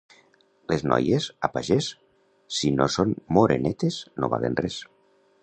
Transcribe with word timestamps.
Les 0.71 0.85
noies, 0.91 1.27
a 1.47 1.49
pagès, 1.57 1.89
si 2.61 2.73
no 2.79 2.89
són 2.95 3.13
morenetes, 3.39 4.01
no 4.25 4.33
valen 4.35 4.59
res. 4.65 4.81